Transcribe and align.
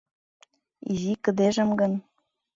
Изи 0.93 1.13
кыдежым 1.23 1.69
гын... 1.79 1.93